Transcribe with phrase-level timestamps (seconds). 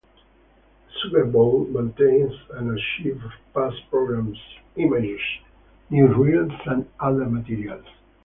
[0.03, 4.35] The Sugar Bowl maintains an archive of past programs,
[4.75, 5.21] images,
[5.91, 7.85] newsreels, and other materials.